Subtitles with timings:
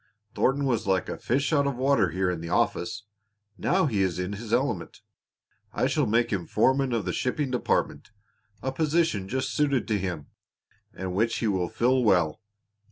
[0.33, 3.03] Thornton was like a fish out of water here in the office.
[3.55, 5.01] Now he is in his element.
[5.73, 8.09] I shall make him foreman of the shipping department
[8.63, 10.25] a position just suited to him,
[10.91, 12.41] and which he will fill well."